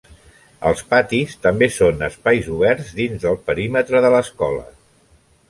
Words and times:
Els 0.69 0.79
patis 0.93 1.35
també 1.43 1.67
són 1.75 2.01
espais 2.07 2.49
oberts 2.57 2.91
dins 3.01 3.27
del 3.27 3.39
perímetre 3.51 4.03
de 4.09 4.13
l'escola. 4.19 4.67